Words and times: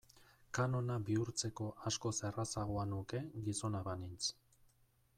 Kanona 0.57 0.95
bihurtzeko 1.09 1.69
askoz 1.91 2.15
errazagoa 2.31 2.89
nuke 2.95 3.23
gizona 3.49 3.87
banintz. 3.93 4.35